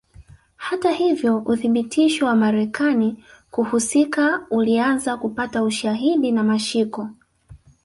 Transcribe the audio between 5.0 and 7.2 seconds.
kupata ushahidi na mashiko